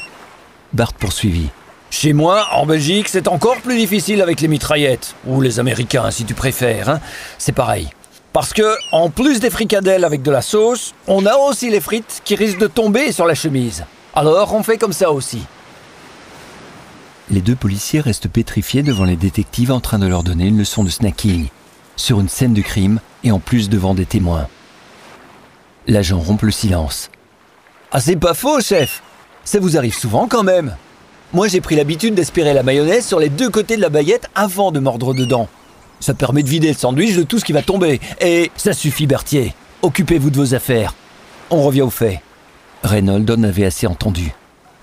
Bart 0.73 0.93
poursuivit. 0.93 1.49
Chez 1.89 2.13
moi, 2.13 2.47
en 2.53 2.65
Belgique, 2.65 3.09
c'est 3.09 3.27
encore 3.27 3.57
plus 3.57 3.75
difficile 3.75 4.21
avec 4.21 4.41
les 4.41 4.47
mitraillettes, 4.47 5.15
ou 5.25 5.41
les 5.41 5.59
Américains 5.59 6.11
si 6.11 6.23
tu 6.23 6.35
préfères, 6.35 6.87
hein. 6.87 6.99
c'est 7.39 7.51
pareil. 7.51 7.89
Parce 8.33 8.53
que, 8.53 8.75
en 8.91 9.09
plus 9.09 9.39
des 9.39 9.49
fricadelles 9.49 10.05
avec 10.05 10.21
de 10.21 10.31
la 10.31 10.41
sauce, 10.41 10.93
on 11.07 11.25
a 11.25 11.35
aussi 11.35 11.69
les 11.69 11.81
frites 11.81 12.21
qui 12.23 12.35
risquent 12.35 12.59
de 12.59 12.67
tomber 12.67 13.11
sur 13.11 13.25
la 13.25 13.35
chemise. 13.35 13.85
Alors 14.13 14.53
on 14.53 14.63
fait 14.63 14.77
comme 14.77 14.93
ça 14.93 15.11
aussi. 15.11 15.41
Les 17.31 17.41
deux 17.41 17.55
policiers 17.55 18.01
restent 18.01 18.27
pétrifiés 18.27 18.83
devant 18.83 19.03
les 19.03 19.15
détectives 19.15 19.71
en 19.71 19.79
train 19.79 19.99
de 19.99 20.07
leur 20.07 20.23
donner 20.23 20.47
une 20.47 20.57
leçon 20.57 20.83
de 20.83 20.89
snacking, 20.89 21.47
sur 21.95 22.19
une 22.19 22.29
scène 22.29 22.53
de 22.53 22.61
crime 22.61 22.99
et 23.23 23.31
en 23.31 23.39
plus 23.39 23.69
devant 23.69 23.93
des 23.93 24.05
témoins. 24.05 24.47
L'agent 25.87 26.19
rompt 26.19 26.41
le 26.43 26.51
silence. 26.51 27.09
Ah 27.91 27.99
c'est 27.99 28.15
pas 28.15 28.35
faux, 28.35 28.61
chef 28.61 29.01
Ça 29.43 29.59
vous 29.59 29.77
arrive 29.77 29.95
souvent 29.95 30.27
quand 30.27 30.43
même 30.43 30.75
Moi 31.33 31.47
j'ai 31.47 31.61
pris 31.61 31.75
l'habitude 31.75 32.13
d'espérer 32.13 32.53
la 32.53 32.61
mayonnaise 32.61 33.05
sur 33.05 33.19
les 33.19 33.29
deux 33.29 33.49
côtés 33.49 33.75
de 33.75 33.81
la 33.81 33.89
baguette 33.89 34.29
avant 34.35 34.71
de 34.71 34.79
mordre 34.79 35.15
dedans. 35.15 35.47
Ça 35.99 36.13
permet 36.13 36.43
de 36.43 36.49
vider 36.49 36.69
le 36.69 36.77
sandwich 36.77 37.15
de 37.15 37.23
tout 37.23 37.39
ce 37.39 37.45
qui 37.45 37.53
va 37.53 37.61
tomber. 37.61 37.99
Et 38.21 38.51
ça 38.55 38.73
suffit, 38.73 39.07
Berthier. 39.07 39.53
Occupez-vous 39.81 40.29
de 40.29 40.37
vos 40.37 40.53
affaires. 40.53 40.93
On 41.49 41.63
revient 41.63 41.81
au 41.81 41.89
fait. 41.89 42.21
Reynolds 42.83 43.31
en 43.31 43.43
avait 43.43 43.65
assez 43.65 43.87
entendu, 43.87 44.33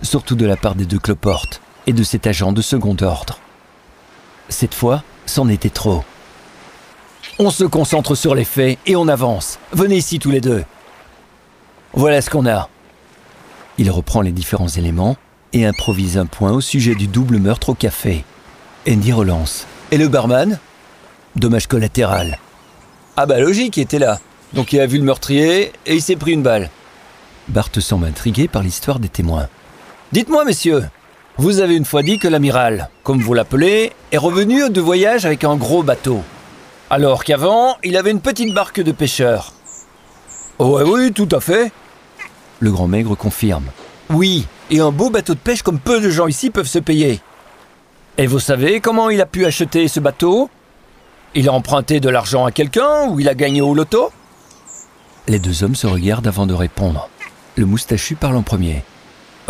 surtout 0.03 0.37
de 0.37 0.47
la 0.47 0.57
part 0.57 0.75
des 0.75 0.85
deux 0.85 0.99
cloportes 0.99 1.61
et 1.87 1.93
de 1.93 2.03
cet 2.03 2.27
agent 2.27 2.53
de 2.53 2.61
second 2.61 2.97
ordre. 3.01 3.39
Cette 4.49 4.75
fois, 4.75 5.03
c'en 5.25 5.49
était 5.49 5.71
trop. 5.71 6.05
On 7.39 7.51
se 7.51 7.65
concentre 7.65 8.15
sur 8.15 8.35
les 8.35 8.45
faits 8.45 8.79
et 8.87 8.97
on 8.97 9.09
avance. 9.09 9.59
Venez 9.73 9.97
ici 9.97 10.19
tous 10.19 10.31
les 10.31 10.41
deux. 10.41 10.65
Voilà 11.93 12.21
ce 12.21 12.31
qu'on 12.31 12.47
a. 12.47 12.69
Il 13.79 13.91
reprend 13.91 14.21
les 14.21 14.33
différents 14.33 14.69
éléments 14.69 15.17
et 15.53 15.67
improvise 15.67 16.19
un 16.19 16.27
point 16.27 16.53
au 16.53 16.61
sujet 16.61 16.95
du 16.95 17.07
double 17.07 17.39
meurtre 17.39 17.71
au 17.71 17.75
café. 17.75 18.25
Andy 18.89 19.13
relance. 19.13 19.67
Et 19.91 19.99
le 19.99 20.09
barman? 20.09 20.59
Dommage 21.37 21.67
collatéral. 21.67 22.39
Ah 23.17 23.27
bah 23.27 23.39
logique, 23.39 23.77
il 23.77 23.83
était 23.83 23.99
là. 23.99 24.21
Donc 24.55 24.73
il 24.73 24.81
a 24.81 24.87
vu 24.87 24.97
le 24.97 25.05
meurtrier 25.05 25.71
et 25.85 25.95
il 25.95 26.01
s'est 26.01 26.17
pris 26.17 26.33
une 26.33 26.43
balle. 26.43 26.71
Bart 27.49 27.69
semble 27.79 28.07
intrigué 28.07 28.49
par 28.49 28.63
l'histoire 28.63 28.99
des 28.99 29.11
témoins. 29.11 29.49
Dites-moi, 30.13 30.47
messieurs, 30.47 30.85
vous 31.37 31.61
avez 31.61 31.77
une 31.77 31.85
fois 31.85 32.03
dit 32.03 32.19
que 32.19 32.27
l'amiral, 32.27 32.89
comme 33.03 33.21
vous 33.21 33.35
l'appelez, 33.35 33.93
est 34.13 34.17
revenu 34.17 34.71
de 34.71 34.81
voyage 34.81 35.27
avec 35.27 35.45
un 35.45 35.57
gros 35.57 35.83
bateau. 35.83 36.23
Alors 36.89 37.23
qu'avant, 37.23 37.77
il 37.85 37.99
avait 37.99 38.13
une 38.13 38.21
petite 38.21 38.55
barque 38.55 38.81
de 38.81 38.93
pêcheurs. 38.93 39.53
Oh 40.59 40.81
oui, 40.87 41.13
tout 41.13 41.29
à 41.33 41.41
fait. 41.41 41.71
Le 42.61 42.73
grand 42.73 42.89
maigre 42.89 43.15
confirme. 43.15 43.67
Oui, 44.09 44.47
et 44.71 44.81
un 44.81 44.91
beau 44.91 45.11
bateau 45.11 45.35
de 45.35 45.39
pêche 45.39 45.63
comme 45.63 45.81
peu 45.81 46.01
de 46.01 46.09
gens 46.09 46.29
ici 46.29 46.49
peuvent 46.49 46.67
se 46.67 46.79
payer. 46.79 47.21
Et 48.17 48.27
vous 48.27 48.41
savez 48.41 48.81
comment 48.81 49.11
il 49.11 49.21
a 49.21 49.27
pu 49.27 49.45
acheter 49.45 49.87
ce 49.89 50.01
bateau? 50.01 50.49
Il 51.39 51.51
a 51.51 51.53
emprunté 51.53 52.01
de 52.01 52.09
l'argent 52.09 52.47
à 52.47 52.51
quelqu'un 52.51 53.09
ou 53.09 53.21
il 53.21 53.29
a 53.29 53.35
gagné 53.35 53.61
au 53.61 53.75
loto? 53.75 54.11
Les 55.29 55.39
deux 55.39 55.63
hommes 55.63 55.75
se 55.75 55.87
regardent 55.87 56.27
avant 56.27 56.47
de 56.47 56.55
répondre. 56.55 57.11
Le 57.57 57.67
moustachu 57.67 58.15
parle 58.15 58.37
en 58.37 58.43
premier. 58.43 58.83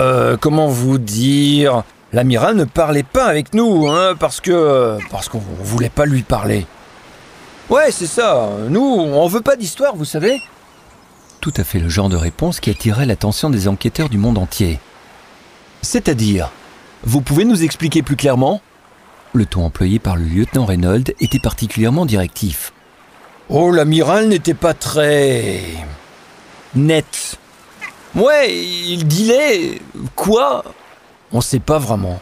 Euh, 0.01 0.37
comment 0.37 0.67
vous 0.67 0.99
dire? 0.99 1.85
L'amiral 2.13 2.57
ne 2.57 2.65
parlait 2.65 3.05
pas 3.05 3.27
avec 3.27 3.55
nous, 3.55 3.87
hein, 3.87 4.17
parce 4.19 4.41
que. 4.41 4.99
parce 5.13 5.29
qu'on 5.29 5.39
voulait 5.39 5.89
pas 5.89 6.07
lui 6.07 6.23
parler. 6.23 6.67
Ouais, 7.71 7.93
c'est 7.93 8.07
ça. 8.07 8.49
Nous, 8.69 8.83
on 8.83 9.27
veut 9.29 9.41
pas 9.41 9.55
d'histoire, 9.55 9.95
vous 9.95 10.05
savez. 10.05 10.41
Tout 11.41 11.55
à 11.57 11.63
fait 11.63 11.79
le 11.79 11.89
genre 11.89 12.09
de 12.09 12.17
réponse 12.17 12.59
qui 12.59 12.71
attirait 12.71 13.07
l'attention 13.07 13.49
des 13.49 13.69
enquêteurs 13.69 14.09
du 14.09 14.19
monde 14.19 14.39
entier. 14.39 14.81
C'est-à-dire 15.83 16.51
Vous 17.05 17.21
pouvez 17.21 17.45
nous 17.45 17.63
expliquer 17.63 18.03
plus 18.03 18.17
clairement? 18.17 18.61
Le 19.37 19.45
ton 19.45 19.67
employé 19.67 19.99
par 19.99 20.17
le 20.17 20.25
lieutenant 20.25 20.65
Reynolds 20.65 21.13
était 21.21 21.39
particulièrement 21.39 22.07
directif. 22.07 22.73
Oh, 23.51 23.71
l'amiral 23.71 24.29
n'était 24.29 24.55
pas 24.55 24.73
très. 24.73 25.61
net. 26.75 27.37
Ouais, 28.15 28.57
il 28.57 29.07
disait 29.07 29.83
quoi? 30.15 30.65
On 31.33 31.43
sait 31.43 31.59
pas 31.59 31.77
vraiment. 31.77 32.19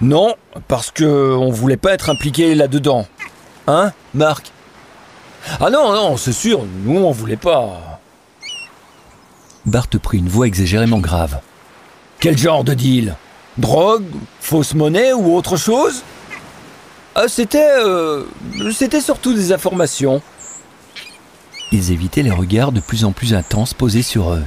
Non, 0.00 0.36
parce 0.68 0.92
que 0.92 1.34
on 1.34 1.50
voulait 1.50 1.76
pas 1.76 1.92
être 1.92 2.08
impliqué 2.08 2.54
là-dedans. 2.54 3.08
Hein, 3.66 3.90
Marc? 4.14 4.52
Ah 5.58 5.70
non, 5.70 5.92
non, 5.92 6.16
c'est 6.16 6.32
sûr, 6.32 6.64
nous 6.84 7.00
on 7.00 7.10
voulait 7.10 7.36
pas. 7.36 8.00
Bart 9.66 9.88
prit 9.88 10.18
une 10.18 10.28
voix 10.28 10.46
exagérément 10.46 11.00
grave. 11.00 11.40
Quel 12.20 12.38
genre 12.38 12.62
de 12.62 12.74
deal? 12.74 13.16
Drogue 13.58 14.04
Fausse 14.40 14.74
monnaie 14.74 15.12
ou 15.12 15.34
autre 15.36 15.56
chose 15.56 16.02
ah, 17.14 17.28
C'était. 17.28 17.70
Euh, 17.78 18.24
c'était 18.72 19.00
surtout 19.00 19.32
des 19.32 19.52
informations. 19.52 20.20
Ils 21.72 21.92
évitaient 21.92 22.22
les 22.22 22.30
regards 22.30 22.72
de 22.72 22.80
plus 22.80 23.04
en 23.04 23.12
plus 23.12 23.34
intenses 23.34 23.74
posés 23.74 24.02
sur 24.02 24.32
eux. 24.32 24.44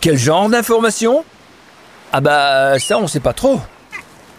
Quel 0.00 0.16
genre 0.16 0.48
d'informations? 0.48 1.24
Ah 2.12 2.20
bah 2.20 2.78
ça 2.78 2.98
on 2.98 3.06
sait 3.06 3.20
pas 3.20 3.32
trop. 3.32 3.60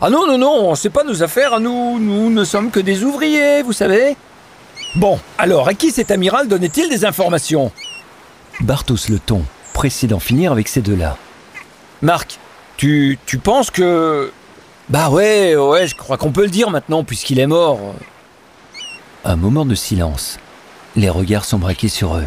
Ah 0.01 0.09
non, 0.09 0.25
non, 0.25 0.37
non, 0.37 0.75
c'est 0.75 0.89
pas 0.89 1.03
nos 1.03 1.23
affaires 1.23 1.55
à 1.55 1.59
nous, 1.59 1.99
nous 1.99 2.29
ne 2.29 2.45
sommes 2.45 2.71
que 2.71 2.79
des 2.79 3.03
ouvriers, 3.03 3.61
vous 3.63 3.73
savez. 3.73 4.15
Bon, 4.95 5.19
alors 5.37 5.67
à 5.67 5.73
qui 5.73 5.91
cet 5.91 6.09
amiral 6.09 6.47
donnait-il 6.47 6.87
des 6.87 7.03
informations? 7.03 7.71
Bartos 8.61 9.09
le 9.09 9.19
ton, 9.19 9.43
pressé 9.73 10.07
d'en 10.07 10.19
finir 10.19 10.53
avec 10.53 10.69
ces 10.69 10.81
deux-là. 10.81 11.17
Marc, 12.01 12.39
tu, 12.79 13.19
tu 13.25 13.39
penses 13.39 13.71
que... 13.71 14.31
Bah 14.88 15.09
ouais, 15.09 15.53
ouais, 15.57 15.86
je 15.86 15.95
crois 15.95 16.17
qu'on 16.17 16.31
peut 16.31 16.43
le 16.43 16.50
dire 16.50 16.69
maintenant 16.69 17.03
puisqu'il 17.03 17.38
est 17.38 17.45
mort. 17.45 17.93
Un 19.25 19.36
moment 19.36 19.65
de 19.65 19.75
silence. 19.75 20.39
Les 20.95 21.09
regards 21.09 21.43
sont 21.43 21.59
braqués 21.59 21.89
sur 21.89 22.15
eux. 22.15 22.25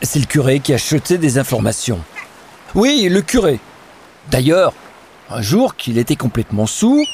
C'est 0.00 0.20
le 0.20 0.26
curé 0.26 0.60
qui 0.60 0.72
a 0.74 0.76
jeté 0.76 1.18
des 1.18 1.38
informations. 1.38 1.98
Oui, 2.76 3.08
le 3.10 3.20
curé. 3.20 3.58
D'ailleurs, 4.30 4.74
un 5.28 5.42
jour 5.42 5.74
qu'il 5.74 5.98
était 5.98 6.14
complètement 6.14 6.66
sous, 6.66 7.04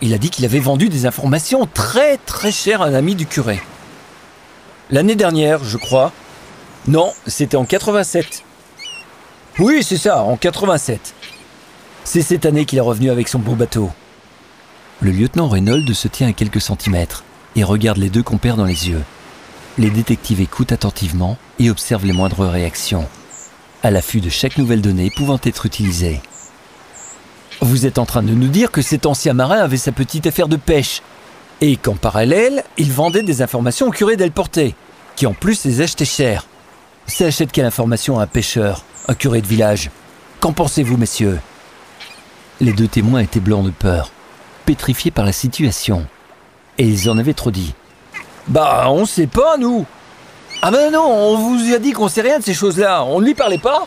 il 0.00 0.14
a 0.14 0.18
dit 0.18 0.30
qu'il 0.30 0.44
avait 0.44 0.60
vendu 0.60 0.88
des 0.88 1.04
informations 1.04 1.66
très 1.66 2.16
très 2.18 2.52
chères 2.52 2.80
à 2.80 2.86
un 2.86 2.94
ami 2.94 3.16
du 3.16 3.26
curé. 3.26 3.60
L'année 4.90 5.16
dernière, 5.16 5.64
je 5.64 5.78
crois. 5.78 6.12
Non, 6.86 7.12
c'était 7.26 7.56
en 7.56 7.64
87. 7.64 8.44
Oui, 9.58 9.82
c'est 9.82 9.96
ça, 9.96 10.22
en 10.22 10.36
87. 10.36 11.16
C'est 12.10 12.22
cette 12.22 12.46
année 12.46 12.64
qu'il 12.64 12.78
est 12.78 12.80
revenu 12.80 13.10
avec 13.10 13.28
son 13.28 13.38
beau 13.38 13.54
bateau. 13.54 13.90
Le 15.02 15.10
lieutenant 15.10 15.46
Reynolds 15.46 15.94
se 15.94 16.08
tient 16.08 16.28
à 16.28 16.32
quelques 16.32 16.62
centimètres 16.62 17.22
et 17.54 17.62
regarde 17.62 17.98
les 17.98 18.08
deux 18.08 18.22
compères 18.22 18.56
dans 18.56 18.64
les 18.64 18.88
yeux. 18.88 19.02
Les 19.76 19.90
détectives 19.90 20.40
écoutent 20.40 20.72
attentivement 20.72 21.36
et 21.58 21.68
observent 21.68 22.06
les 22.06 22.14
moindres 22.14 22.48
réactions, 22.48 23.06
à 23.82 23.90
l'affût 23.90 24.22
de 24.22 24.30
chaque 24.30 24.56
nouvelle 24.56 24.80
donnée 24.80 25.12
pouvant 25.14 25.38
être 25.44 25.66
utilisée. 25.66 26.22
Vous 27.60 27.84
êtes 27.84 27.98
en 27.98 28.06
train 28.06 28.22
de 28.22 28.32
nous 28.32 28.48
dire 28.48 28.70
que 28.70 28.80
cet 28.80 29.04
ancien 29.04 29.34
marin 29.34 29.58
avait 29.58 29.76
sa 29.76 29.92
petite 29.92 30.26
affaire 30.26 30.48
de 30.48 30.56
pêche, 30.56 31.02
et 31.60 31.76
qu'en 31.76 31.96
parallèle, 31.96 32.64
il 32.78 32.90
vendait 32.90 33.22
des 33.22 33.42
informations 33.42 33.88
au 33.88 33.90
curé 33.90 34.16
d'El 34.16 34.32
Porte, 34.32 34.60
qui 35.14 35.26
en 35.26 35.34
plus 35.34 35.62
les 35.66 35.82
achetait 35.82 36.06
cher. 36.06 36.46
Ça 37.06 37.26
achète 37.26 37.52
quelle 37.52 37.66
information 37.66 38.18
à 38.18 38.22
un 38.22 38.26
pêcheur, 38.26 38.82
un 39.08 39.14
curé 39.14 39.42
de 39.42 39.46
village 39.46 39.90
Qu'en 40.40 40.54
pensez-vous, 40.54 40.96
messieurs? 40.96 41.38
Les 42.60 42.72
deux 42.72 42.88
témoins 42.88 43.20
étaient 43.20 43.38
blancs 43.38 43.64
de 43.64 43.70
peur, 43.70 44.10
pétrifiés 44.66 45.12
par 45.12 45.24
la 45.24 45.32
situation, 45.32 46.06
et 46.76 46.86
ils 46.86 47.08
en 47.08 47.16
avaient 47.16 47.34
trop 47.34 47.52
dit. 47.52 47.74
Bah, 48.48 48.86
on 48.88 49.04
sait 49.04 49.28
pas, 49.28 49.56
nous. 49.58 49.86
Ah 50.62 50.72
ben 50.72 50.90
non, 50.90 51.06
on 51.06 51.36
vous 51.36 51.72
a 51.72 51.78
dit 51.78 51.92
qu'on 51.92 52.08
sait 52.08 52.22
rien 52.22 52.40
de 52.40 52.44
ces 52.44 52.54
choses-là. 52.54 53.04
On 53.04 53.20
ne 53.20 53.26
lui 53.26 53.34
parlait 53.34 53.58
pas 53.58 53.86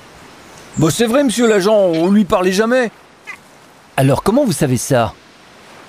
Bon, 0.77 0.89
c'est 0.89 1.05
vrai, 1.05 1.23
monsieur 1.23 1.47
l'agent, 1.47 1.75
on 1.75 2.09
lui 2.11 2.23
parlait 2.23 2.53
jamais. 2.53 2.91
Alors, 3.97 4.23
comment 4.23 4.45
vous 4.45 4.53
savez 4.53 4.77
ça? 4.77 5.13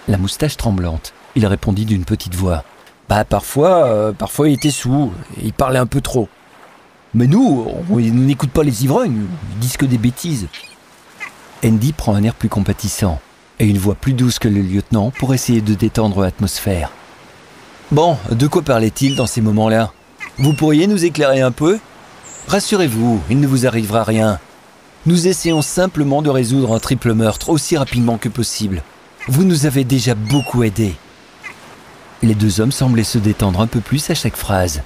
La 0.09 0.19
moustache 0.19 0.57
tremblante, 0.57 1.13
il 1.37 1.47
répondit 1.47 1.85
d'une 1.85 2.05
petite 2.05 2.35
voix. 2.35 2.65
Bah, 3.09 3.25
parfois, 3.25 3.85
euh, 3.85 4.13
parfois 4.13 4.49
il 4.49 4.55
était 4.55 4.71
sous, 4.71 5.13
il 5.41 5.53
parlait 5.53 5.79
un 5.79 5.87
peu 5.87 6.01
trop. 6.01 6.29
Mais 7.15 7.29
nous, 7.29 7.65
on 7.91 7.97
n'écoute 7.97 8.51
pas 8.51 8.65
les 8.65 8.83
ivrognes, 8.85 9.27
ils 9.53 9.59
disent 9.61 9.77
que 9.77 9.87
des 9.87 9.99
bêtises. 9.99 10.49
Andy 11.65 11.93
prend 11.93 12.15
un 12.15 12.25
air 12.25 12.35
plus 12.35 12.49
compatissant 12.49 13.21
et 13.61 13.67
une 13.67 13.79
voix 13.79 13.95
plus 13.95 14.15
douce 14.15 14.41
que 14.41 14.49
le 14.49 14.61
lieutenant 14.61 15.13
pour 15.19 15.33
essayer 15.33 15.61
de 15.61 15.75
détendre 15.75 16.23
l'atmosphère. 16.23 16.91
Bon, 17.93 18.17
de 18.31 18.47
quoi 18.49 18.63
parlait-il 18.63 19.15
dans 19.15 19.27
ces 19.27 19.41
moments-là? 19.41 19.93
Vous 20.39 20.55
pourriez 20.55 20.89
nous 20.89 21.05
éclairer 21.05 21.41
un 21.41 21.53
peu? 21.53 21.79
Rassurez-vous, 22.49 23.21
il 23.31 23.39
ne 23.39 23.47
vous 23.47 23.67
arrivera 23.67 24.03
rien. 24.03 24.41
Nous 25.07 25.29
essayons 25.29 25.63
simplement 25.63 26.23
de 26.23 26.31
résoudre 26.31 26.75
un 26.75 26.81
triple 26.81 27.15
meurtre 27.15 27.51
aussi 27.51 27.77
rapidement 27.77 28.19
que 28.19 28.29
possible. 28.29 28.83
Vous 29.29 29.45
nous 29.45 29.67
avez 29.67 29.85
déjà 29.85 30.15
beaucoup 30.17 30.65
aidés. 30.65 30.97
Les 32.23 32.35
deux 32.35 32.61
hommes 32.61 32.73
semblaient 32.73 33.05
se 33.05 33.19
détendre 33.19 33.61
un 33.61 33.67
peu 33.69 33.81
plus 33.81 34.11
à 34.11 34.15
chaque 34.15 34.37
phrase. 34.37 34.83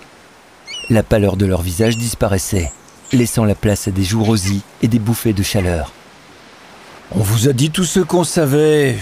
La 0.91 1.03
pâleur 1.03 1.37
de 1.37 1.47
leur 1.47 1.63
visage 1.63 1.97
disparaissait, 1.97 2.71
laissant 3.13 3.45
la 3.45 3.55
place 3.55 3.89
à 3.89 3.91
des 3.91 4.05
joues 4.05 4.25
rosies 4.25 4.63
et 4.83 4.89
des 4.89 4.99
bouffées 4.99 5.33
de 5.33 5.43
chaleur. 5.43 5.93
On 7.15 7.21
vous 7.21 7.49
a 7.49 7.53
dit 7.53 7.71
tout 7.71 7.85
ce 7.85 8.01
qu'on 8.01 8.25
savait. 8.25 8.99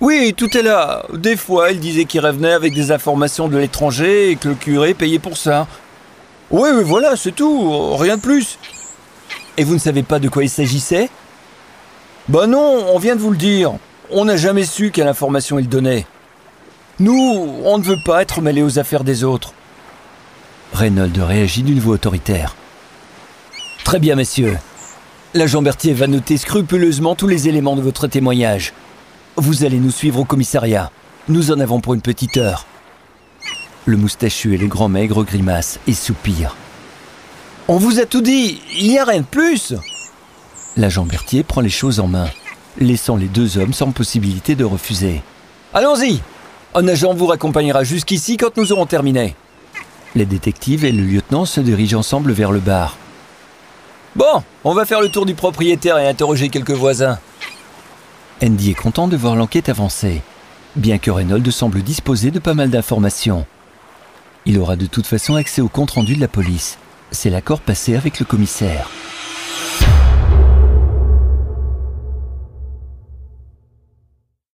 Oui, 0.00 0.34
tout 0.36 0.56
est 0.56 0.62
là. 0.62 1.04
Des 1.12 1.36
fois, 1.36 1.70
il 1.70 1.80
disait 1.80 2.04
qu'il 2.04 2.20
revenait 2.20 2.52
avec 2.52 2.74
des 2.74 2.90
informations 2.90 3.48
de 3.48 3.56
l'étranger 3.56 4.30
et 4.30 4.36
que 4.36 4.48
le 4.48 4.54
curé 4.54 4.94
payait 4.94 5.18
pour 5.18 5.36
ça. 5.36 5.66
Oui, 6.50 6.70
oui, 6.72 6.82
voilà, 6.84 7.16
c'est 7.16 7.32
tout. 7.32 7.94
Rien 7.96 8.16
de 8.16 8.22
plus. 8.22 8.58
Et 9.56 9.64
vous 9.64 9.74
ne 9.74 9.78
savez 9.78 10.02
pas 10.02 10.18
de 10.18 10.28
quoi 10.28 10.44
il 10.44 10.50
s'agissait? 10.50 11.08
Bah 12.28 12.46
non, 12.46 12.86
on 12.94 12.98
vient 12.98 13.16
de 13.16 13.20
vous 13.20 13.30
le 13.30 13.36
dire. 13.36 13.72
On 14.10 14.24
n'a 14.24 14.36
jamais 14.36 14.64
su 14.64 14.90
quelle 14.90 15.08
information 15.08 15.58
il 15.58 15.68
donnait. 15.68 16.06
Nous, 16.98 17.60
on 17.64 17.78
ne 17.78 17.82
veut 17.82 18.00
pas 18.04 18.22
être 18.22 18.40
mêlés 18.40 18.62
aux 18.62 18.78
affaires 18.78 19.04
des 19.04 19.22
autres. 19.24 19.52
Reynolds 20.72 21.22
réagit 21.22 21.62
d'une 21.62 21.80
voix 21.80 21.94
autoritaire. 21.94 22.54
Très 23.84 23.98
bien, 23.98 24.14
messieurs. 24.14 24.58
L'agent 25.34 25.60
Berthier 25.60 25.92
va 25.92 26.06
noter 26.06 26.36
scrupuleusement 26.36 27.14
tous 27.14 27.26
les 27.26 27.48
éléments 27.48 27.76
de 27.76 27.82
votre 27.82 28.06
témoignage. 28.06 28.72
Vous 29.36 29.64
allez 29.64 29.78
nous 29.78 29.90
suivre 29.90 30.20
au 30.20 30.24
commissariat. 30.24 30.90
Nous 31.28 31.50
en 31.50 31.60
avons 31.60 31.80
pour 31.80 31.94
une 31.94 32.00
petite 32.00 32.36
heure. 32.36 32.64
Le 33.84 33.96
moustachu 33.96 34.54
et 34.54 34.58
le 34.58 34.66
grand 34.66 34.88
maigre 34.88 35.24
grimacent 35.24 35.78
et 35.86 35.94
soupirent. 35.94 36.56
On 37.68 37.76
vous 37.76 37.98
a 37.98 38.06
tout 38.06 38.22
dit, 38.22 38.62
il 38.78 38.88
n'y 38.88 38.98
a 38.98 39.04
rien 39.04 39.20
de 39.20 39.26
plus 39.26 39.74
L'agent 40.76 41.04
Berthier 41.04 41.42
prend 41.42 41.60
les 41.60 41.70
choses 41.70 42.00
en 42.00 42.06
main, 42.06 42.28
laissant 42.78 43.16
les 43.16 43.26
deux 43.26 43.58
hommes 43.58 43.72
sans 43.72 43.90
possibilité 43.90 44.54
de 44.54 44.64
refuser. 44.64 45.22
Allons-y 45.74 46.20
Un 46.74 46.86
agent 46.86 47.12
vous 47.14 47.26
raccompagnera 47.26 47.82
jusqu'ici 47.82 48.36
quand 48.36 48.56
nous 48.56 48.72
aurons 48.72 48.86
terminé. 48.86 49.34
Les 50.14 50.26
détectives 50.26 50.84
et 50.84 50.92
le 50.92 51.02
lieutenant 51.02 51.44
se 51.44 51.60
dirigent 51.60 51.98
ensemble 51.98 52.32
vers 52.32 52.52
le 52.52 52.60
bar. 52.60 52.96
Bon, 54.16 54.42
on 54.64 54.72
va 54.72 54.86
faire 54.86 55.02
le 55.02 55.10
tour 55.10 55.26
du 55.26 55.34
propriétaire 55.34 55.98
et 55.98 56.08
interroger 56.08 56.48
quelques 56.48 56.70
voisins. 56.70 57.18
Andy 58.42 58.70
est 58.70 58.74
content 58.74 59.08
de 59.08 59.16
voir 59.16 59.36
l'enquête 59.36 59.68
avancer, 59.68 60.22
bien 60.74 60.96
que 60.96 61.10
Reynolds 61.10 61.52
semble 61.52 61.82
disposer 61.82 62.30
de 62.30 62.38
pas 62.38 62.54
mal 62.54 62.70
d'informations. 62.70 63.44
Il 64.46 64.58
aura 64.58 64.76
de 64.76 64.86
toute 64.86 65.06
façon 65.06 65.34
accès 65.34 65.60
au 65.60 65.68
compte-rendu 65.68 66.16
de 66.16 66.20
la 66.22 66.28
police. 66.28 66.78
C'est 67.10 67.28
l'accord 67.28 67.60
passé 67.60 67.94
avec 67.94 68.18
le 68.18 68.24
commissaire. 68.24 68.88